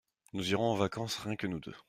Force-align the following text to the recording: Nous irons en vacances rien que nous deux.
Nous 0.33 0.49
irons 0.49 0.71
en 0.71 0.73
vacances 0.73 1.19
rien 1.19 1.35
que 1.35 1.45
nous 1.45 1.59
deux. 1.59 1.75